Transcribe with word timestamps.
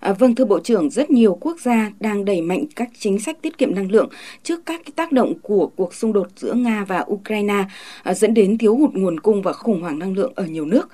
À, 0.00 0.12
vâng 0.12 0.34
thưa 0.34 0.44
Bộ 0.44 0.60
trưởng, 0.60 0.90
rất 0.90 1.10
nhiều 1.10 1.38
quốc 1.40 1.60
gia 1.60 1.92
đang 2.00 2.24
đẩy 2.24 2.42
mạnh 2.42 2.64
các 2.76 2.88
chính 2.98 3.20
sách 3.20 3.42
tiết 3.42 3.58
kiệm 3.58 3.74
năng 3.74 3.92
lượng 3.92 4.08
trước 4.42 4.60
các 4.66 4.80
cái 4.84 4.92
tác 4.96 5.12
động 5.12 5.34
của 5.42 5.70
cuộc 5.76 5.94
xung 5.94 6.12
đột 6.12 6.28
giữa 6.36 6.52
Nga 6.52 6.84
và 6.88 7.04
Ukraine 7.12 7.64
à, 8.02 8.14
dẫn 8.14 8.34
đến 8.34 8.58
thiếu 8.58 8.76
hụt 8.76 8.90
nguồn 8.94 9.20
cung 9.20 9.42
và 9.42 9.52
khủng 9.52 9.80
hoảng 9.80 9.98
năng 9.98 10.14
lượng 10.14 10.32
ở 10.36 10.44
nhiều 10.44 10.66
nước. 10.66 10.88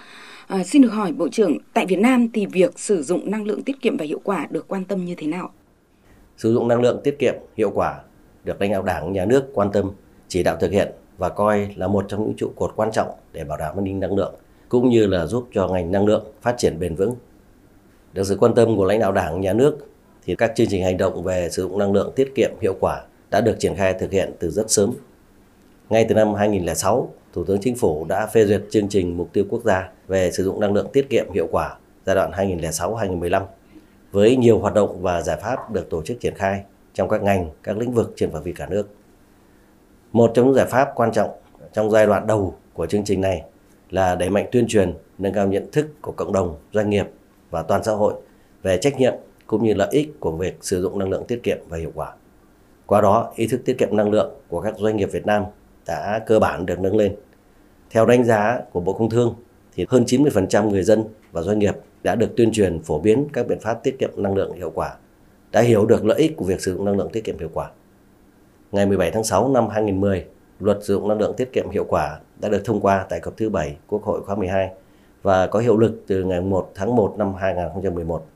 À, 0.47 0.65
xin 0.65 0.83
được 0.83 0.89
hỏi 0.89 1.13
Bộ 1.13 1.29
trưởng, 1.29 1.59
tại 1.73 1.87
Việt 1.87 1.99
Nam 1.99 2.29
thì 2.33 2.47
việc 2.47 2.79
sử 2.79 3.03
dụng 3.03 3.31
năng 3.31 3.45
lượng 3.45 3.63
tiết 3.63 3.81
kiệm 3.83 3.97
và 3.97 4.05
hiệu 4.05 4.21
quả 4.25 4.47
được 4.51 4.69
quan 4.69 4.85
tâm 4.85 5.05
như 5.05 5.15
thế 5.15 5.27
nào? 5.27 5.53
Sử 6.37 6.55
dụng 6.55 6.69
năng 6.69 6.83
lượng 6.83 7.01
tiết 7.05 7.19
kiệm 7.19 7.35
hiệu 7.57 7.71
quả 7.71 8.01
được 8.45 8.61
lãnh 8.61 8.73
đạo 8.73 8.83
Đảng, 8.83 9.13
Nhà 9.13 9.25
nước 9.25 9.45
quan 9.55 9.73
tâm, 9.73 9.91
chỉ 10.29 10.43
đạo 10.43 10.57
thực 10.61 10.73
hiện 10.73 10.93
và 11.19 11.29
coi 11.29 11.69
là 11.77 11.89
một 11.89 12.05
trong 12.09 12.25
những 12.25 12.35
trụ 12.37 12.53
cột 12.57 12.73
quan 12.77 12.93
trọng 12.93 13.09
để 13.33 13.45
bảo 13.45 13.59
đảm 13.59 13.79
an 13.79 13.85
ninh 13.85 14.01
năng 14.01 14.17
lượng 14.17 14.35
cũng 14.69 14.89
như 14.89 15.07
là 15.07 15.27
giúp 15.27 15.49
cho 15.53 15.69
ngành 15.69 15.93
năng 15.93 16.07
lượng 16.07 16.25
phát 16.43 16.55
triển 16.59 16.79
bền 16.79 16.95
vững. 16.95 17.15
Được 18.17 18.27
sự 18.27 18.37
quan 18.41 18.55
tâm 18.55 18.77
của 18.77 18.85
lãnh 18.85 19.01
đạo 19.01 19.13
Đảng, 19.13 19.41
Nhà 19.41 19.53
nước 19.53 19.79
thì 20.25 20.37
các 20.37 20.53
chương 20.57 20.67
trình 20.67 20.85
hành 20.85 20.97
động 20.97 21.23
về 21.23 21.49
sử 21.51 21.63
dụng 21.63 21.79
năng 21.79 21.93
lượng 21.93 22.13
tiết 22.17 22.35
kiệm 22.35 22.51
hiệu 22.61 22.77
quả 22.81 23.03
đã 23.31 23.41
được 23.41 23.57
triển 23.59 23.77
khai 23.77 23.95
thực 23.95 24.13
hiện 24.13 24.33
từ 24.39 24.51
rất 24.51 24.71
sớm. 24.71 24.93
Ngay 25.91 26.07
từ 26.09 26.15
năm 26.15 26.35
2006, 26.35 27.13
Thủ 27.33 27.45
tướng 27.45 27.61
Chính 27.61 27.77
phủ 27.77 28.07
đã 28.09 28.27
phê 28.27 28.47
duyệt 28.47 28.63
chương 28.71 28.89
trình 28.89 29.17
mục 29.17 29.33
tiêu 29.33 29.45
quốc 29.51 29.65
gia 29.65 29.89
về 30.09 30.31
sử 30.31 30.45
dụng 30.45 30.61
năng 30.61 30.73
lượng 30.73 30.89
tiết 30.93 31.11
kiệm 31.11 31.33
hiệu 31.33 31.49
quả 31.51 31.77
giai 32.07 32.17
đoạn 32.17 32.31
2006-2015 32.31 33.43
với 34.13 34.37
nhiều 34.37 34.59
hoạt 34.59 34.75
động 34.75 35.03
và 35.03 35.23
giải 35.23 35.37
pháp 35.43 35.73
được 35.73 35.91
tổ 35.91 36.03
chức 36.03 36.21
triển 36.21 36.35
khai 36.35 36.63
trong 36.95 37.09
các 37.09 37.23
ngành, 37.23 37.51
các 37.63 37.79
lĩnh 37.79 37.93
vực 37.93 38.13
trên 38.17 38.31
phạm 38.31 38.43
vi 38.43 38.53
cả 38.53 38.67
nước. 38.67 38.89
Một 40.13 40.33
trong 40.35 40.47
những 40.47 40.55
giải 40.55 40.67
pháp 40.67 40.89
quan 40.95 41.13
trọng 41.13 41.31
trong 41.73 41.91
giai 41.91 42.07
đoạn 42.07 42.27
đầu 42.27 42.55
của 42.75 42.87
chương 42.87 43.05
trình 43.05 43.21
này 43.21 43.43
là 43.91 44.15
đẩy 44.15 44.31
mạnh 44.31 44.47
tuyên 44.53 44.67
truyền, 44.69 44.95
nâng 45.19 45.33
cao 45.33 45.47
nhận 45.47 45.71
thức 45.73 45.87
của 46.01 46.13
cộng 46.13 46.33
đồng, 46.33 46.57
doanh 46.73 46.91
nghiệp 46.91 47.07
và 47.57 47.63
toàn 47.63 47.85
xã 47.85 47.93
hội 47.93 48.15
về 48.63 48.79
trách 48.79 48.99
nhiệm 48.99 49.15
cũng 49.47 49.65
như 49.65 49.75
lợi 49.75 49.89
ích 49.91 50.21
của 50.21 50.33
việc 50.33 50.57
sử 50.61 50.83
dụng 50.83 50.99
năng 50.99 51.11
lượng 51.11 51.25
tiết 51.29 51.43
kiệm 51.43 51.59
và 51.69 51.79
hiệu 51.79 51.93
quả. 51.95 52.13
Qua 52.87 53.01
đó, 53.01 53.33
ý 53.37 53.47
thức 53.47 53.61
tiết 53.65 53.79
kiệm 53.79 53.97
năng 53.97 54.11
lượng 54.11 54.35
của 54.49 54.61
các 54.61 54.75
doanh 54.79 54.97
nghiệp 54.97 55.09
Việt 55.13 55.27
Nam 55.27 55.45
đã 55.87 56.23
cơ 56.27 56.39
bản 56.39 56.67
được 56.67 56.81
nâng 56.81 56.97
lên. 56.97 57.17
Theo 57.91 58.07
đánh 58.07 58.25
giá 58.25 58.61
của 58.73 58.81
Bộ 58.81 58.93
Công 58.93 59.11
Thương, 59.11 59.35
thì 59.75 59.87
hơn 59.89 60.05
90% 60.05 60.71
người 60.71 60.83
dân 60.83 61.05
và 61.33 61.43
doanh 61.43 61.59
nghiệp 61.59 61.75
đã 62.03 62.15
được 62.15 62.37
tuyên 62.37 62.53
truyền 62.53 62.83
phổ 62.83 62.99
biến 63.01 63.27
các 63.33 63.47
biện 63.47 63.61
pháp 63.61 63.83
tiết 63.83 63.99
kiệm 63.99 64.11
năng 64.17 64.35
lượng 64.35 64.53
hiệu 64.53 64.73
quả, 64.75 64.97
đã 65.53 65.61
hiểu 65.61 65.87
được 65.87 66.05
lợi 66.05 66.19
ích 66.19 66.37
của 66.37 66.45
việc 66.45 66.61
sử 66.61 66.75
dụng 66.75 66.85
năng 66.85 66.97
lượng 66.97 67.11
tiết 67.13 67.25
kiệm 67.25 67.39
hiệu 67.39 67.51
quả. 67.55 67.71
Ngày 68.73 68.87
17 68.87 69.11
tháng 69.11 69.25
6 69.25 69.49
năm 69.49 69.69
2010, 69.69 70.25
Luật 70.61 70.79
sử 70.83 70.95
dụng 70.95 71.09
năng 71.09 71.19
lượng 71.19 71.35
tiết 71.37 71.53
kiệm 71.53 71.71
hiệu 71.71 71.85
quả 71.89 72.21
đã 72.41 72.49
được 72.49 72.63
thông 72.65 72.81
qua 72.81 73.07
tại 73.09 73.21
kỳ 73.25 73.31
thứ 73.37 73.49
7 73.49 73.77
Quốc 73.87 74.03
hội 74.03 74.23
khóa 74.23 74.37
12 74.37 74.71
và 75.27 75.47
có 75.47 75.59
hiệu 75.59 75.77
lực 75.77 76.03
từ 76.07 76.25
ngày 76.25 76.41
1 76.41 76.73
tháng 76.75 76.97
1 76.97 77.15
năm 77.19 77.35
2011. 77.35 78.27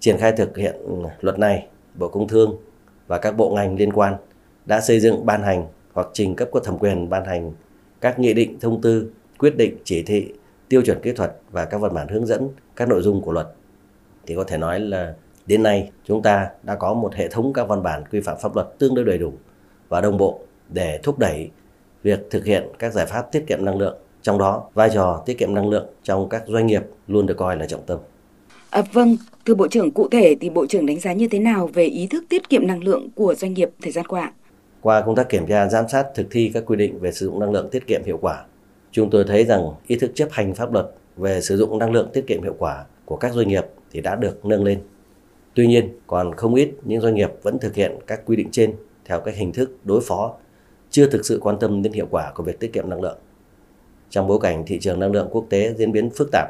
Triển 0.00 0.16
khai 0.18 0.32
thực 0.32 0.56
hiện 0.56 0.76
luật 1.20 1.38
này, 1.38 1.66
Bộ 1.94 2.08
Công 2.08 2.28
Thương 2.28 2.56
và 3.06 3.18
các 3.18 3.36
bộ 3.36 3.54
ngành 3.54 3.76
liên 3.76 3.92
quan 3.92 4.16
đã 4.66 4.80
xây 4.80 5.00
dựng 5.00 5.26
ban 5.26 5.42
hành 5.42 5.66
hoặc 5.92 6.08
trình 6.12 6.36
cấp 6.36 6.48
có 6.52 6.60
thẩm 6.60 6.78
quyền 6.78 7.08
ban 7.08 7.24
hành 7.24 7.52
các 8.00 8.18
nghị 8.18 8.34
định, 8.34 8.60
thông 8.60 8.80
tư, 8.80 9.10
quyết 9.38 9.56
định, 9.56 9.76
chỉ 9.84 10.02
thị, 10.02 10.32
tiêu 10.68 10.82
chuẩn 10.82 11.00
kỹ 11.00 11.12
thuật 11.12 11.36
và 11.50 11.64
các 11.64 11.78
văn 11.78 11.94
bản 11.94 12.08
hướng 12.08 12.26
dẫn 12.26 12.48
các 12.76 12.88
nội 12.88 13.02
dung 13.02 13.22
của 13.22 13.32
luật. 13.32 13.46
Thì 14.26 14.36
có 14.36 14.44
thể 14.44 14.58
nói 14.58 14.80
là 14.80 15.14
đến 15.46 15.62
nay 15.62 15.90
chúng 16.04 16.22
ta 16.22 16.48
đã 16.62 16.74
có 16.74 16.94
một 16.94 17.14
hệ 17.14 17.28
thống 17.28 17.52
các 17.52 17.68
văn 17.68 17.82
bản 17.82 18.04
quy 18.10 18.20
phạm 18.20 18.36
pháp 18.40 18.54
luật 18.54 18.78
tương 18.78 18.94
đối 18.94 19.04
đầy 19.04 19.18
đủ 19.18 19.32
và 19.88 20.00
đồng 20.00 20.18
bộ 20.18 20.40
để 20.68 21.00
thúc 21.02 21.18
đẩy 21.18 21.50
việc 22.02 22.20
thực 22.30 22.44
hiện 22.44 22.68
các 22.78 22.92
giải 22.92 23.06
pháp 23.06 23.32
tiết 23.32 23.44
kiệm 23.46 23.64
năng 23.64 23.78
lượng. 23.78 23.96
Trong 24.28 24.38
đó, 24.38 24.64
vai 24.74 24.90
trò 24.94 25.22
tiết 25.26 25.38
kiệm 25.38 25.54
năng 25.54 25.68
lượng 25.68 25.86
trong 26.02 26.28
các 26.28 26.42
doanh 26.46 26.66
nghiệp 26.66 26.82
luôn 27.06 27.26
được 27.26 27.36
coi 27.36 27.56
là 27.56 27.66
trọng 27.66 27.82
tâm. 27.86 27.98
À, 28.70 28.82
vâng, 28.92 29.16
thưa 29.46 29.54
Bộ 29.54 29.68
trưởng, 29.68 29.90
cụ 29.90 30.08
thể 30.08 30.36
thì 30.40 30.50
Bộ 30.50 30.66
trưởng 30.66 30.86
đánh 30.86 31.00
giá 31.00 31.12
như 31.12 31.28
thế 31.28 31.38
nào 31.38 31.66
về 31.66 31.84
ý 31.84 32.06
thức 32.06 32.24
tiết 32.28 32.48
kiệm 32.48 32.66
năng 32.66 32.84
lượng 32.84 33.08
của 33.14 33.34
doanh 33.34 33.54
nghiệp 33.54 33.70
thời 33.82 33.92
gian 33.92 34.06
qua? 34.06 34.32
Qua 34.80 35.00
công 35.00 35.14
tác 35.14 35.28
kiểm 35.28 35.46
tra 35.46 35.68
giám 35.68 35.88
sát 35.88 36.06
thực 36.14 36.26
thi 36.30 36.50
các 36.54 36.62
quy 36.66 36.76
định 36.76 36.98
về 36.98 37.12
sử 37.12 37.26
dụng 37.26 37.40
năng 37.40 37.52
lượng 37.52 37.68
tiết 37.70 37.86
kiệm 37.86 38.04
hiệu 38.04 38.18
quả, 38.20 38.44
chúng 38.92 39.10
tôi 39.10 39.24
thấy 39.28 39.44
rằng 39.44 39.60
ý 39.86 39.96
thức 39.96 40.10
chấp 40.14 40.28
hành 40.30 40.54
pháp 40.54 40.72
luật 40.72 40.86
về 41.16 41.40
sử 41.40 41.56
dụng 41.56 41.78
năng 41.78 41.92
lượng 41.92 42.10
tiết 42.12 42.26
kiệm 42.26 42.42
hiệu 42.42 42.54
quả 42.58 42.84
của 43.04 43.16
các 43.16 43.32
doanh 43.32 43.48
nghiệp 43.48 43.66
thì 43.90 44.00
đã 44.00 44.16
được 44.16 44.46
nâng 44.46 44.64
lên. 44.64 44.80
Tuy 45.54 45.66
nhiên, 45.66 45.98
còn 46.06 46.34
không 46.34 46.54
ít 46.54 46.70
những 46.84 47.00
doanh 47.00 47.14
nghiệp 47.14 47.30
vẫn 47.42 47.58
thực 47.58 47.74
hiện 47.74 47.96
các 48.06 48.20
quy 48.26 48.36
định 48.36 48.48
trên 48.50 48.74
theo 49.04 49.20
các 49.20 49.34
hình 49.34 49.52
thức 49.52 49.76
đối 49.84 50.00
phó, 50.00 50.34
chưa 50.90 51.06
thực 51.10 51.26
sự 51.26 51.38
quan 51.42 51.58
tâm 51.58 51.82
đến 51.82 51.92
hiệu 51.92 52.06
quả 52.10 52.32
của 52.34 52.42
việc 52.42 52.60
tiết 52.60 52.72
kiệm 52.72 52.90
năng 52.90 53.02
lượng. 53.02 53.18
Trong 54.10 54.26
bối 54.26 54.38
cảnh 54.42 54.64
thị 54.66 54.78
trường 54.78 55.00
năng 55.00 55.12
lượng 55.12 55.28
quốc 55.30 55.44
tế 55.50 55.74
diễn 55.74 55.92
biến 55.92 56.10
phức 56.10 56.28
tạp, 56.32 56.48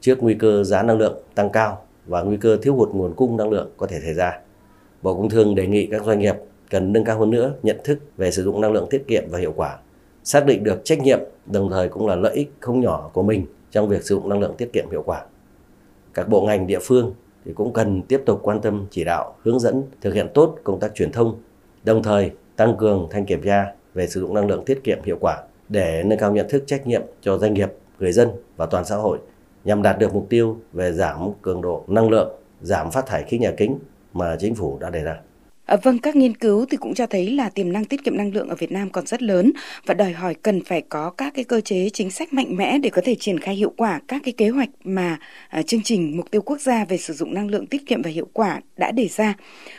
trước 0.00 0.22
nguy 0.22 0.34
cơ 0.34 0.64
giá 0.64 0.82
năng 0.82 0.98
lượng 0.98 1.22
tăng 1.34 1.50
cao 1.50 1.82
và 2.06 2.22
nguy 2.22 2.36
cơ 2.36 2.56
thiếu 2.62 2.74
hụt 2.74 2.88
nguồn 2.88 3.14
cung 3.14 3.36
năng 3.36 3.50
lượng 3.50 3.70
có 3.76 3.86
thể 3.86 4.00
xảy 4.00 4.14
ra, 4.14 4.40
Bộ 5.02 5.14
Công 5.14 5.30
Thương 5.30 5.54
đề 5.54 5.66
nghị 5.66 5.86
các 5.86 6.04
doanh 6.04 6.18
nghiệp 6.18 6.34
cần 6.70 6.92
nâng 6.92 7.04
cao 7.04 7.18
hơn 7.18 7.30
nữa 7.30 7.54
nhận 7.62 7.76
thức 7.84 7.98
về 8.16 8.30
sử 8.30 8.44
dụng 8.44 8.60
năng 8.60 8.72
lượng 8.72 8.86
tiết 8.90 9.04
kiệm 9.06 9.22
và 9.30 9.38
hiệu 9.38 9.52
quả, 9.56 9.78
xác 10.24 10.46
định 10.46 10.64
được 10.64 10.84
trách 10.84 11.02
nhiệm 11.02 11.18
đồng 11.46 11.70
thời 11.70 11.88
cũng 11.88 12.06
là 12.06 12.14
lợi 12.14 12.34
ích 12.34 12.52
không 12.60 12.80
nhỏ 12.80 13.10
của 13.12 13.22
mình 13.22 13.46
trong 13.70 13.88
việc 13.88 14.04
sử 14.04 14.14
dụng 14.14 14.28
năng 14.28 14.40
lượng 14.40 14.54
tiết 14.58 14.72
kiệm 14.72 14.90
hiệu 14.90 15.02
quả. 15.06 15.24
Các 16.14 16.28
bộ 16.28 16.46
ngành 16.46 16.66
địa 16.66 16.78
phương 16.82 17.14
thì 17.44 17.52
cũng 17.52 17.72
cần 17.72 18.02
tiếp 18.02 18.22
tục 18.26 18.40
quan 18.42 18.60
tâm 18.60 18.86
chỉ 18.90 19.04
đạo, 19.04 19.34
hướng 19.42 19.60
dẫn 19.60 19.82
thực 20.00 20.14
hiện 20.14 20.26
tốt 20.34 20.56
công 20.64 20.80
tác 20.80 20.94
truyền 20.94 21.12
thông, 21.12 21.42
đồng 21.84 22.02
thời 22.02 22.30
tăng 22.56 22.76
cường 22.76 23.08
thanh 23.10 23.26
kiểm 23.26 23.42
tra 23.42 23.66
về 23.94 24.06
sử 24.06 24.20
dụng 24.20 24.34
năng 24.34 24.46
lượng 24.46 24.64
tiết 24.64 24.84
kiệm 24.84 24.98
hiệu 25.04 25.16
quả 25.20 25.42
để 25.68 26.02
nâng 26.06 26.18
cao 26.18 26.32
nhận 26.32 26.48
thức 26.48 26.64
trách 26.66 26.86
nhiệm 26.86 27.02
cho 27.20 27.38
doanh 27.38 27.54
nghiệp, 27.54 27.72
người 27.98 28.12
dân 28.12 28.28
và 28.56 28.66
toàn 28.66 28.84
xã 28.84 28.96
hội 28.96 29.18
nhằm 29.64 29.82
đạt 29.82 29.98
được 29.98 30.14
mục 30.14 30.26
tiêu 30.30 30.56
về 30.72 30.92
giảm 30.92 31.30
cường 31.42 31.62
độ 31.62 31.84
năng 31.88 32.10
lượng, 32.10 32.32
giảm 32.60 32.90
phát 32.90 33.06
thải 33.06 33.22
khí 33.22 33.38
nhà 33.38 33.52
kính 33.56 33.78
mà 34.12 34.36
chính 34.40 34.54
phủ 34.54 34.78
đã 34.80 34.90
đề 34.90 35.02
ra. 35.02 35.16
À, 35.68 35.76
vâng, 35.82 35.98
các 35.98 36.16
nghiên 36.16 36.34
cứu 36.34 36.66
thì 36.70 36.76
cũng 36.76 36.94
cho 36.94 37.06
thấy 37.06 37.30
là 37.30 37.48
tiềm 37.48 37.72
năng 37.72 37.84
tiết 37.84 38.04
kiệm 38.04 38.16
năng 38.16 38.32
lượng 38.34 38.48
ở 38.48 38.54
Việt 38.54 38.72
Nam 38.72 38.90
còn 38.90 39.06
rất 39.06 39.22
lớn 39.22 39.52
và 39.86 39.94
đòi 39.94 40.12
hỏi 40.12 40.34
cần 40.34 40.64
phải 40.64 40.82
có 40.88 41.10
các 41.10 41.32
cái 41.34 41.44
cơ 41.44 41.60
chế 41.60 41.90
chính 41.92 42.10
sách 42.10 42.32
mạnh 42.32 42.56
mẽ 42.56 42.78
để 42.78 42.90
có 42.90 43.02
thể 43.04 43.14
triển 43.14 43.40
khai 43.40 43.54
hiệu 43.54 43.72
quả 43.76 44.00
các 44.08 44.22
cái 44.24 44.32
kế 44.32 44.48
hoạch 44.48 44.68
mà 44.84 45.18
à, 45.48 45.62
chương 45.62 45.82
trình 45.82 46.16
mục 46.16 46.30
tiêu 46.30 46.42
quốc 46.42 46.60
gia 46.60 46.84
về 46.84 46.96
sử 46.96 47.14
dụng 47.14 47.34
năng 47.34 47.48
lượng 47.48 47.66
tiết 47.66 47.86
kiệm 47.86 48.02
và 48.02 48.10
hiệu 48.10 48.28
quả 48.32 48.60
đã 48.76 48.92
đề 48.92 49.08
ra. 49.08 49.34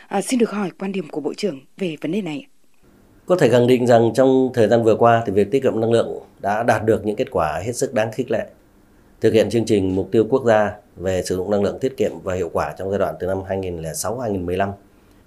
À, 0.08 0.22
xin 0.22 0.40
được 0.40 0.52
hỏi 0.52 0.72
quan 0.80 0.92
điểm 0.92 1.08
của 1.08 1.22
Bộ 1.22 1.34
trưởng 1.34 1.60
về 1.78 1.96
vấn 2.02 2.12
đề 2.12 2.22
này. 2.22 2.46
Có 3.30 3.36
thể 3.36 3.50
khẳng 3.50 3.68
định 3.68 3.88
rằng 3.88 4.12
trong 4.14 4.50
thời 4.54 4.68
gian 4.68 4.84
vừa 4.84 4.96
qua 4.96 5.24
thì 5.26 5.32
việc 5.32 5.52
tiết 5.52 5.64
kiệm 5.64 5.80
năng 5.80 5.92
lượng 5.92 6.20
đã 6.40 6.64
đạt 6.64 6.86
được 6.86 7.06
những 7.06 7.16
kết 7.16 7.32
quả 7.32 7.62
hết 7.66 7.72
sức 7.74 7.94
đáng 7.94 8.12
khích 8.12 8.32
lệ. 8.32 8.48
Thực 9.22 9.34
hiện 9.34 9.50
chương 9.50 9.66
trình 9.66 9.96
mục 9.96 10.08
tiêu 10.12 10.26
quốc 10.30 10.44
gia 10.46 10.72
về 10.96 11.24
sử 11.24 11.36
dụng 11.36 11.52
năng 11.52 11.64
lượng 11.64 11.80
tiết 11.80 11.98
kiệm 11.98 12.12
và 12.24 12.36
hiệu 12.36 12.50
quả 12.54 12.74
trong 12.78 12.90
giai 12.90 13.00
đoạn 13.00 13.16
từ 13.20 13.28
năm 13.28 13.38
2006-2015 13.50 14.72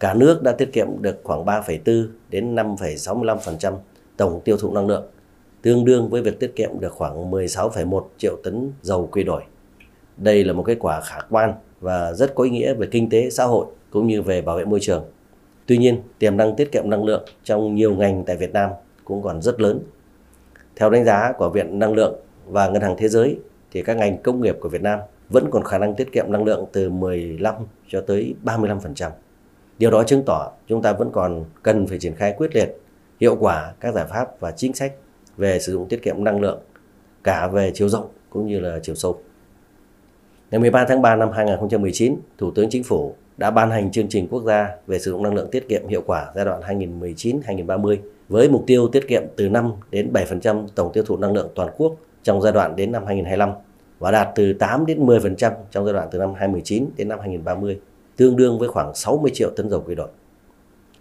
cả 0.01 0.15
nước 0.15 0.43
đã 0.43 0.53
tiết 0.53 0.73
kiệm 0.73 0.87
được 1.01 1.21
khoảng 1.25 1.45
3,4 1.45 2.07
đến 2.31 2.55
5,65% 2.55 3.75
tổng 4.17 4.41
tiêu 4.45 4.57
thụ 4.57 4.75
năng 4.75 4.87
lượng, 4.87 5.07
tương 5.63 5.85
đương 5.85 6.09
với 6.09 6.23
việc 6.23 6.41
tiết 6.41 6.57
kiệm 6.57 6.71
được 6.81 6.93
khoảng 6.93 7.31
16,1 7.31 8.03
triệu 8.19 8.37
tấn 8.45 8.73
dầu 8.83 9.09
quy 9.13 9.25
đổi. 9.25 9.43
Đây 10.17 10.45
là 10.45 10.53
một 10.53 10.63
kết 10.63 10.77
quả 10.81 11.01
khả 11.01 11.19
quan 11.31 11.55
và 11.81 12.13
rất 12.13 12.35
có 12.35 12.45
ý 12.45 12.51
nghĩa 12.51 12.75
về 12.75 12.89
kinh 12.91 13.11
tế 13.11 13.31
xã 13.31 13.45
hội 13.45 13.67
cũng 13.91 14.07
như 14.07 14.23
về 14.23 14.43
bảo 14.43 14.57
vệ 14.57 14.65
môi 14.65 14.81
trường. 14.81 15.05
Tuy 15.67 15.79
nhiên, 15.79 16.03
tiềm 16.19 16.37
năng 16.37 16.57
tiết 16.57 16.73
kiệm 16.73 16.91
năng 16.91 17.05
lượng 17.05 17.25
trong 17.45 17.75
nhiều 17.75 17.95
ngành 17.95 18.25
tại 18.25 18.37
Việt 18.37 18.53
Nam 18.53 18.71
cũng 19.05 19.23
còn 19.23 19.43
rất 19.43 19.61
lớn. 19.61 19.81
Theo 20.77 20.91
đánh 20.91 21.05
giá 21.05 21.33
của 21.39 21.51
Viện 21.51 21.79
Năng 21.79 21.93
lượng 21.93 22.15
và 22.47 22.69
Ngân 22.69 22.83
hàng 22.83 22.95
Thế 22.99 23.09
giới 23.09 23.39
thì 23.71 23.83
các 23.83 23.97
ngành 23.97 24.23
công 24.23 24.41
nghiệp 24.41 24.57
của 24.61 24.69
Việt 24.69 24.83
Nam 24.83 24.99
vẫn 25.29 25.51
còn 25.51 25.65
khả 25.65 25.79
năng 25.79 25.95
tiết 25.95 26.13
kiệm 26.13 26.33
năng 26.33 26.45
lượng 26.45 26.67
từ 26.73 26.91
15 26.91 27.55
cho 27.89 28.01
tới 28.01 28.35
35%. 28.45 29.11
Điều 29.79 29.91
đó 29.91 30.05
chứng 30.05 30.23
tỏ 30.27 30.53
chúng 30.69 30.83
ta 30.83 30.93
vẫn 30.93 31.11
còn 31.13 31.45
cần 31.63 31.87
phải 31.87 31.99
triển 31.99 32.15
khai 32.15 32.35
quyết 32.39 32.55
liệt, 32.55 32.77
hiệu 33.21 33.37
quả 33.41 33.73
các 33.81 33.95
giải 33.95 34.07
pháp 34.11 34.41
và 34.41 34.51
chính 34.51 34.73
sách 34.73 34.93
về 35.37 35.59
sử 35.59 35.73
dụng 35.73 35.89
tiết 35.89 36.03
kiệm 36.03 36.25
năng 36.25 36.41
lượng 36.41 36.61
cả 37.25 37.49
về 37.49 37.71
chiều 37.75 37.89
rộng 37.89 38.09
cũng 38.31 38.47
như 38.47 38.61
là 38.61 38.79
chiều 38.83 38.95
sâu. 38.95 39.21
Ngày 40.51 40.61
13 40.61 40.85
tháng 40.89 41.03
3 41.03 41.17
năm 41.17 41.31
2019, 41.33 42.17
Thủ 42.39 42.51
tướng 42.51 42.71
Chính 42.71 42.83
phủ 42.83 43.15
đã 43.37 43.51
ban 43.51 43.71
hành 43.71 43.91
chương 43.91 44.09
trình 44.09 44.29
quốc 44.29 44.43
gia 44.43 44.69
về 44.87 44.99
sử 44.99 45.11
dụng 45.11 45.23
năng 45.23 45.35
lượng 45.35 45.51
tiết 45.51 45.69
kiệm 45.69 45.89
hiệu 45.89 46.03
quả 46.07 46.33
giai 46.35 46.45
đoạn 46.45 46.61
2019-2030 46.61 47.97
với 48.29 48.49
mục 48.49 48.65
tiêu 48.67 48.89
tiết 48.89 49.09
kiệm 49.09 49.23
từ 49.37 49.49
5 49.49 49.73
đến 49.91 50.13
7% 50.13 50.67
tổng 50.75 50.93
tiêu 50.93 51.05
thụ 51.05 51.17
năng 51.17 51.33
lượng 51.33 51.49
toàn 51.55 51.69
quốc 51.77 51.97
trong 52.23 52.41
giai 52.43 52.53
đoạn 52.53 52.77
đến 52.77 52.93
năm 52.93 53.07
2025 53.07 53.51
và 53.99 54.11
đạt 54.11 54.29
từ 54.35 54.53
8 54.53 54.87
đến 54.87 55.07
10% 55.07 55.53
trong 55.71 55.85
giai 55.85 55.93
đoạn 55.93 56.09
từ 56.11 56.19
năm 56.19 56.35
2019 56.35 56.87
đến 56.97 57.09
năm 57.09 57.19
2030 57.19 57.79
tương 58.17 58.37
đương 58.37 58.59
với 58.59 58.69
khoảng 58.69 58.95
60 58.95 59.31
triệu 59.35 59.51
tấn 59.57 59.71
dầu 59.71 59.85
quy 59.87 59.95
đổi. 59.95 60.09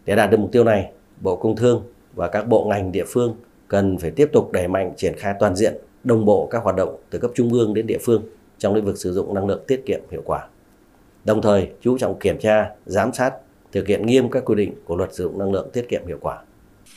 Để 0.06 0.16
đạt 0.16 0.30
được 0.30 0.40
mục 0.40 0.52
tiêu 0.52 0.64
này, 0.64 0.92
Bộ 1.22 1.36
Công 1.36 1.56
Thương 1.56 1.84
và 2.16 2.28
các 2.28 2.48
bộ 2.48 2.66
ngành 2.70 2.92
địa 2.92 3.06
phương 3.08 3.36
cần 3.68 3.98
phải 3.98 4.12
tiếp 4.12 4.30
tục 4.34 4.52
đẩy 4.52 4.68
mạnh 4.68 4.94
triển 4.98 5.14
khai 5.18 5.34
toàn 5.40 5.56
diện, 5.56 5.74
đồng 6.04 6.26
bộ 6.26 6.48
các 6.52 6.64
hoạt 6.64 6.76
động 6.76 6.96
từ 7.10 7.20
cấp 7.20 7.32
trung 7.36 7.54
ương 7.54 7.74
đến 7.74 7.88
địa 7.88 7.98
phương 8.02 8.24
trong 8.58 8.76
lĩnh 8.76 8.86
vực 8.86 8.98
sử 8.98 9.14
dụng 9.14 9.34
năng 9.34 9.48
lượng 9.48 9.64
tiết 9.68 9.86
kiệm 9.86 10.00
hiệu 10.12 10.22
quả. 10.26 10.48
Đồng 11.26 11.42
thời, 11.42 11.70
chú 11.82 11.98
trọng 11.98 12.20
kiểm 12.20 12.40
tra, 12.40 12.70
giám 12.86 13.14
sát, 13.14 13.34
thực 13.72 13.88
hiện 13.88 14.06
nghiêm 14.06 14.30
các 14.30 14.46
quy 14.46 14.56
định 14.56 14.74
của 14.86 14.96
luật 14.96 15.14
sử 15.14 15.24
dụng 15.24 15.40
năng 15.40 15.52
lượng 15.52 15.70
tiết 15.74 15.90
kiệm 15.90 16.08
hiệu 16.08 16.18
quả. 16.22 16.38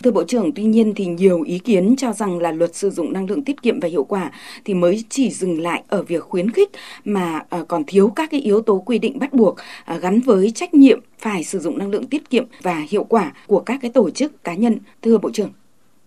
Thưa 0.05 0.11
Bộ 0.11 0.25
trưởng, 0.25 0.53
tuy 0.53 0.65
nhiên 0.65 0.95
thì 0.95 1.07
nhiều 1.07 1.43
ý 1.43 1.59
kiến 1.59 1.95
cho 1.99 2.13
rằng 2.13 2.39
là 2.39 2.53
luật 2.53 2.75
sử 2.75 2.91
dụng 2.91 3.13
năng 3.13 3.27
lượng 3.27 3.45
tiết 3.45 3.63
kiệm 3.63 3.81
và 3.81 3.89
hiệu 3.89 4.05
quả 4.05 4.31
thì 4.65 4.75
mới 4.75 5.05
chỉ 5.09 5.31
dừng 5.31 5.61
lại 5.61 5.83
ở 5.89 6.03
việc 6.03 6.23
khuyến 6.23 6.51
khích 6.51 6.71
mà 7.05 7.43
à, 7.49 7.65
còn 7.69 7.83
thiếu 7.87 8.13
các 8.17 8.31
cái 8.31 8.41
yếu 8.41 8.61
tố 8.61 8.83
quy 8.87 8.99
định 8.99 9.19
bắt 9.19 9.33
buộc 9.33 9.57
à, 9.85 9.99
gắn 9.99 10.21
với 10.21 10.53
trách 10.55 10.75
nhiệm 10.75 11.01
phải 11.19 11.45
sử 11.45 11.59
dụng 11.59 11.79
năng 11.79 11.91
lượng 11.91 12.07
tiết 12.07 12.31
kiệm 12.31 12.45
và 12.63 12.85
hiệu 12.89 13.05
quả 13.05 13.33
của 13.47 13.61
các 13.61 13.79
cái 13.83 13.91
tổ 13.91 14.11
chức 14.11 14.45
cá 14.45 14.55
nhân. 14.55 14.79
Thưa 15.03 15.19
Bộ 15.19 15.31
trưởng. 15.33 15.51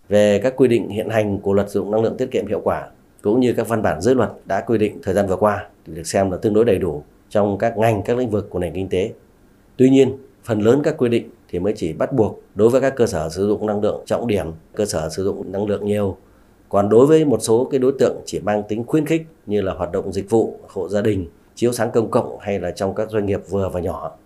Về 0.08 0.40
các 0.42 0.54
quy 0.56 0.68
định 0.68 0.88
hiện 0.88 1.08
hành 1.08 1.38
của 1.38 1.52
luật 1.52 1.70
sử 1.70 1.80
dụng 1.80 1.90
năng 1.90 2.02
lượng 2.02 2.16
tiết 2.18 2.30
kiệm 2.30 2.46
hiệu 2.46 2.60
quả 2.64 2.88
cũng 3.22 3.40
như 3.40 3.52
các 3.52 3.68
văn 3.68 3.82
bản 3.82 4.00
dưới 4.00 4.14
luật 4.14 4.30
đã 4.44 4.60
quy 4.60 4.78
định 4.78 4.98
thời 5.02 5.14
gian 5.14 5.26
vừa 5.26 5.36
qua 5.36 5.66
thì 5.86 5.92
được 5.94 6.06
xem 6.06 6.30
là 6.30 6.36
tương 6.42 6.54
đối 6.54 6.64
đầy 6.64 6.78
đủ 6.78 7.04
trong 7.30 7.58
các 7.58 7.78
ngành 7.78 8.02
các 8.02 8.18
lĩnh 8.18 8.30
vực 8.30 8.50
của 8.50 8.58
nền 8.58 8.74
kinh 8.74 8.88
tế. 8.88 9.12
Tuy 9.76 9.90
nhiên, 9.90 10.16
phần 10.44 10.60
lớn 10.60 10.80
các 10.84 10.94
quy 10.98 11.08
định 11.08 11.30
thì 11.48 11.58
mới 11.58 11.72
chỉ 11.76 11.92
bắt 11.92 12.12
buộc 12.12 12.42
đối 12.54 12.70
với 12.70 12.80
các 12.80 12.96
cơ 12.96 13.06
sở 13.06 13.28
sử 13.28 13.48
dụng 13.48 13.66
năng 13.66 13.80
lượng 13.80 14.02
trọng 14.06 14.26
điểm, 14.26 14.46
cơ 14.74 14.84
sở 14.84 15.08
sử 15.08 15.24
dụng 15.24 15.52
năng 15.52 15.66
lượng 15.66 15.84
nhiều. 15.84 16.16
Còn 16.68 16.88
đối 16.88 17.06
với 17.06 17.24
một 17.24 17.38
số 17.42 17.68
cái 17.70 17.78
đối 17.78 17.92
tượng 17.98 18.16
chỉ 18.24 18.40
mang 18.40 18.62
tính 18.68 18.84
khuyến 18.86 19.06
khích 19.06 19.26
như 19.46 19.60
là 19.60 19.74
hoạt 19.74 19.92
động 19.92 20.12
dịch 20.12 20.30
vụ, 20.30 20.58
hộ 20.68 20.88
gia 20.88 21.00
đình, 21.00 21.26
chiếu 21.54 21.72
sáng 21.72 21.90
công 21.90 22.10
cộng 22.10 22.38
hay 22.40 22.60
là 22.60 22.70
trong 22.70 22.94
các 22.94 23.10
doanh 23.10 23.26
nghiệp 23.26 23.40
vừa 23.48 23.68
và 23.68 23.80
nhỏ. 23.80 24.16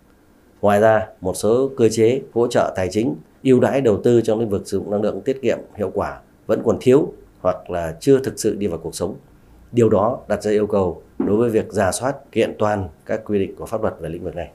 Ngoài 0.61 0.81
ra, 0.81 1.07
một 1.21 1.35
số 1.35 1.71
cơ 1.77 1.89
chế 1.89 2.21
hỗ 2.35 2.47
trợ 2.47 2.73
tài 2.77 2.89
chính, 2.91 3.15
ưu 3.43 3.61
đãi 3.61 3.81
đầu 3.81 4.01
tư 4.05 4.21
trong 4.21 4.41
lĩnh 4.41 4.49
vực 4.49 4.63
sử 4.65 4.79
dụng 4.79 4.91
năng 4.91 5.03
lượng 5.03 5.21
tiết 5.21 5.43
kiệm 5.43 5.59
hiệu 5.77 5.91
quả 5.95 6.21
vẫn 6.47 6.63
còn 6.65 6.79
thiếu 6.81 7.13
hoặc 7.41 7.71
là 7.71 7.97
chưa 8.01 8.19
thực 8.19 8.35
sự 8.37 8.55
đi 8.55 8.67
vào 8.67 8.79
cuộc 8.79 8.95
sống. 8.95 9.15
Điều 9.73 9.89
đó 9.89 10.19
đặt 10.29 10.43
ra 10.43 10.51
yêu 10.51 10.67
cầu 10.67 11.03
đối 11.27 11.37
với 11.37 11.51
việc 11.51 11.73
giả 11.73 11.93
soát 11.93 12.17
kiện 12.33 12.55
toàn 12.59 12.89
các 13.07 13.21
quy 13.25 13.39
định 13.39 13.57
của 13.57 13.67
pháp 13.67 13.83
luật 13.83 13.95
về 14.01 14.09
lĩnh 14.09 14.25
vực 14.25 14.37
này. 14.37 14.51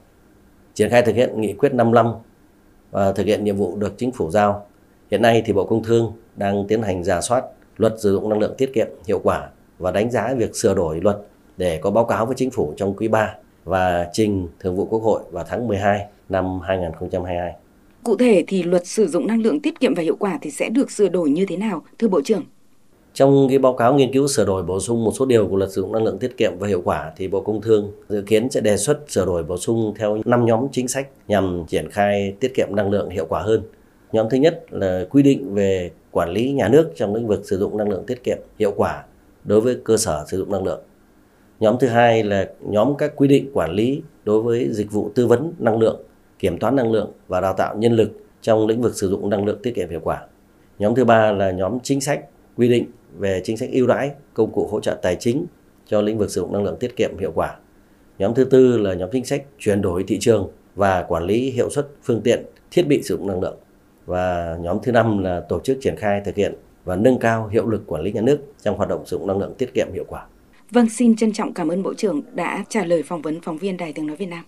Triển 0.74 0.90
khai 0.90 1.02
thực 1.02 1.14
hiện 1.14 1.40
nghị 1.40 1.52
quyết 1.52 1.74
55 1.74 2.12
và 2.90 3.12
thực 3.12 3.26
hiện 3.26 3.44
nhiệm 3.44 3.56
vụ 3.56 3.76
được 3.76 3.94
chính 3.98 4.12
phủ 4.12 4.30
giao. 4.30 4.66
Hiện 5.10 5.22
nay 5.22 5.42
thì 5.46 5.52
Bộ 5.52 5.64
Công 5.64 5.84
Thương 5.84 6.12
đang 6.36 6.64
tiến 6.68 6.82
hành 6.82 7.04
giả 7.04 7.20
soát 7.20 7.44
luật 7.76 7.94
sử 7.98 8.12
dụng 8.12 8.28
năng 8.28 8.38
lượng 8.38 8.54
tiết 8.58 8.70
kiệm 8.74 8.86
hiệu 9.06 9.20
quả 9.22 9.48
và 9.78 9.90
đánh 9.90 10.10
giá 10.10 10.34
việc 10.34 10.56
sửa 10.56 10.74
đổi 10.74 11.00
luật 11.00 11.18
để 11.56 11.78
có 11.82 11.90
báo 11.90 12.04
cáo 12.04 12.26
với 12.26 12.34
chính 12.34 12.50
phủ 12.50 12.74
trong 12.76 12.96
quý 12.96 13.08
3 13.08 13.34
và 13.64 14.08
trình 14.12 14.48
Thường 14.60 14.76
vụ 14.76 14.86
Quốc 14.86 15.02
hội 15.02 15.22
vào 15.30 15.44
tháng 15.48 15.68
12 15.68 16.06
năm 16.28 16.60
2022. 16.60 17.52
Cụ 18.04 18.16
thể 18.16 18.44
thì 18.46 18.62
luật 18.62 18.86
sử 18.86 19.06
dụng 19.06 19.26
năng 19.26 19.42
lượng 19.42 19.60
tiết 19.60 19.80
kiệm 19.80 19.94
và 19.94 20.02
hiệu 20.02 20.16
quả 20.16 20.38
thì 20.42 20.50
sẽ 20.50 20.68
được 20.68 20.90
sửa 20.90 21.08
đổi 21.08 21.30
như 21.30 21.46
thế 21.48 21.56
nào, 21.56 21.82
thưa 21.98 22.08
Bộ 22.08 22.20
trưởng? 22.24 22.44
Trong 23.18 23.48
cái 23.48 23.58
báo 23.58 23.74
cáo 23.74 23.94
nghiên 23.94 24.12
cứu 24.12 24.28
sửa 24.28 24.44
đổi 24.44 24.62
bổ 24.62 24.80
sung 24.80 25.04
một 25.04 25.12
số 25.18 25.26
điều 25.26 25.48
của 25.48 25.56
luật 25.56 25.70
sử 25.70 25.80
dụng 25.80 25.92
năng 25.92 26.04
lượng 26.04 26.18
tiết 26.18 26.36
kiệm 26.36 26.52
và 26.58 26.68
hiệu 26.68 26.82
quả 26.84 27.12
thì 27.16 27.28
Bộ 27.28 27.40
Công 27.40 27.60
Thương 27.60 27.92
dự 28.08 28.22
kiến 28.22 28.50
sẽ 28.50 28.60
đề 28.60 28.76
xuất 28.76 28.98
sửa 29.08 29.26
đổi 29.26 29.42
bổ 29.42 29.56
sung 29.56 29.94
theo 29.98 30.18
5 30.24 30.44
nhóm 30.44 30.66
chính 30.72 30.88
sách 30.88 31.08
nhằm 31.28 31.64
triển 31.68 31.90
khai 31.90 32.34
tiết 32.40 32.54
kiệm 32.54 32.68
năng 32.70 32.90
lượng 32.90 33.10
hiệu 33.10 33.26
quả 33.28 33.42
hơn. 33.42 33.62
Nhóm 34.12 34.26
thứ 34.30 34.36
nhất 34.36 34.64
là 34.70 35.04
quy 35.10 35.22
định 35.22 35.54
về 35.54 35.90
quản 36.10 36.30
lý 36.30 36.52
nhà 36.52 36.68
nước 36.68 36.92
trong 36.96 37.14
lĩnh 37.14 37.26
vực 37.26 37.40
sử 37.44 37.58
dụng 37.58 37.76
năng 37.76 37.88
lượng 37.88 38.04
tiết 38.06 38.24
kiệm 38.24 38.38
hiệu 38.58 38.72
quả 38.76 39.04
đối 39.44 39.60
với 39.60 39.76
cơ 39.84 39.96
sở 39.96 40.24
sử 40.28 40.38
dụng 40.38 40.52
năng 40.52 40.64
lượng. 40.64 40.80
Nhóm 41.60 41.76
thứ 41.80 41.88
hai 41.88 42.24
là 42.24 42.48
nhóm 42.60 42.96
các 42.96 43.16
quy 43.16 43.28
định 43.28 43.50
quản 43.54 43.72
lý 43.72 44.02
đối 44.24 44.42
với 44.42 44.68
dịch 44.70 44.92
vụ 44.92 45.10
tư 45.14 45.26
vấn 45.26 45.52
năng 45.58 45.78
lượng, 45.78 46.00
kiểm 46.38 46.58
toán 46.58 46.76
năng 46.76 46.92
lượng 46.92 47.12
và 47.28 47.40
đào 47.40 47.52
tạo 47.52 47.76
nhân 47.76 47.92
lực 47.92 48.10
trong 48.42 48.66
lĩnh 48.66 48.82
vực 48.82 48.94
sử 48.94 49.08
dụng 49.08 49.30
năng 49.30 49.44
lượng 49.44 49.58
tiết 49.62 49.74
kiệm 49.74 49.90
hiệu 49.90 50.00
quả. 50.04 50.22
Nhóm 50.78 50.94
thứ 50.94 51.04
ba 51.04 51.32
là 51.32 51.50
nhóm 51.50 51.78
chính 51.82 52.00
sách 52.00 52.20
quy 52.58 52.68
định 52.68 52.86
về 53.18 53.40
chính 53.44 53.56
sách 53.56 53.68
ưu 53.72 53.86
đãi, 53.86 54.10
công 54.34 54.52
cụ 54.52 54.68
hỗ 54.70 54.80
trợ 54.80 54.98
tài 55.02 55.16
chính 55.16 55.46
cho 55.86 56.00
lĩnh 56.00 56.18
vực 56.18 56.30
sử 56.30 56.40
dụng 56.40 56.52
năng 56.52 56.64
lượng 56.64 56.76
tiết 56.80 56.96
kiệm 56.96 57.18
hiệu 57.18 57.32
quả. 57.34 57.56
Nhóm 58.18 58.34
thứ 58.34 58.44
tư 58.44 58.78
là 58.78 58.94
nhóm 58.94 59.08
chính 59.12 59.24
sách 59.24 59.44
chuyển 59.58 59.82
đổi 59.82 60.04
thị 60.08 60.18
trường 60.18 60.50
và 60.74 61.02
quản 61.02 61.24
lý 61.24 61.50
hiệu 61.50 61.70
suất 61.70 61.88
phương 62.02 62.20
tiện, 62.20 62.44
thiết 62.70 62.82
bị 62.82 63.02
sử 63.02 63.16
dụng 63.16 63.26
năng 63.26 63.40
lượng. 63.40 63.56
Và 64.06 64.56
nhóm 64.60 64.78
thứ 64.82 64.92
năm 64.92 65.18
là 65.18 65.40
tổ 65.48 65.60
chức 65.60 65.78
triển 65.80 65.96
khai 65.96 66.20
thực 66.24 66.34
hiện 66.34 66.54
và 66.84 66.96
nâng 66.96 67.18
cao 67.18 67.48
hiệu 67.48 67.66
lực 67.66 67.82
quản 67.86 68.02
lý 68.02 68.12
nhà 68.12 68.20
nước 68.20 68.38
trong 68.62 68.76
hoạt 68.76 68.88
động 68.88 69.06
sử 69.06 69.18
dụng 69.18 69.26
năng 69.26 69.38
lượng 69.38 69.54
tiết 69.58 69.74
kiệm 69.74 69.86
hiệu 69.92 70.04
quả. 70.08 70.26
Vâng, 70.70 70.88
xin 70.88 71.16
trân 71.16 71.32
trọng 71.32 71.54
cảm 71.54 71.68
ơn 71.68 71.82
Bộ 71.82 71.94
trưởng 71.94 72.22
đã 72.34 72.64
trả 72.68 72.84
lời 72.84 73.02
phỏng 73.02 73.22
vấn 73.22 73.40
phóng 73.40 73.58
viên 73.58 73.76
Đài 73.76 73.92
Tiếng 73.92 74.06
Nói 74.06 74.16
Việt 74.16 74.26
Nam. 74.26 74.44